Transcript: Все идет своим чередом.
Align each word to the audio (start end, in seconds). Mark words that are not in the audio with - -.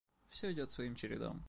Все 0.29 0.51
идет 0.51 0.71
своим 0.71 0.95
чередом. 0.95 1.39